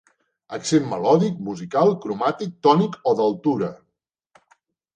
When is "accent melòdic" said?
0.55-1.35